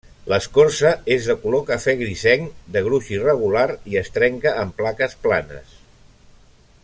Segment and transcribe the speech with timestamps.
[0.31, 5.79] L'escorça és de color cafè grisenc, de gruix irregular i es trenca en plaques planes.